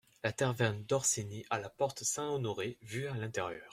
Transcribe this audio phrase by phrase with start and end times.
[0.23, 3.69] La taverne d’Orsini à la porte Saint-Honoré, vue à l’intérieur.